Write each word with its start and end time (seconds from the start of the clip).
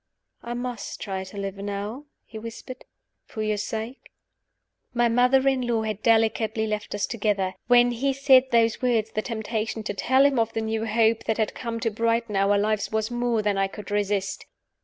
"I 0.41 0.55
must 0.55 0.99
try 0.99 1.23
to 1.25 1.37
live 1.37 1.57
now," 1.57 2.05
he 2.25 2.39
whispered, 2.39 2.85
"for 3.27 3.43
your 3.43 3.57
sake." 3.57 4.09
My 4.95 5.07
mother 5.07 5.47
in 5.47 5.61
law 5.67 5.83
had 5.83 6.01
delicately 6.01 6.65
left 6.65 6.95
us 6.95 7.05
together. 7.05 7.53
When 7.67 7.91
he 7.91 8.11
said 8.11 8.45
those 8.49 8.81
words 8.81 9.11
the 9.11 9.21
temptation 9.21 9.83
to 9.83 9.93
tell 9.93 10.25
him 10.25 10.39
of 10.39 10.53
the 10.53 10.61
new 10.61 10.87
hope 10.87 11.25
that 11.25 11.37
had 11.37 11.53
come 11.53 11.79
to 11.81 11.91
brighten 11.91 12.35
our 12.35 12.57
lives 12.57 12.91
was 12.91 13.11
more 13.11 13.43
than 13.43 13.59
I 13.59 13.67
could 13.67 13.91
resist. 13.91 14.47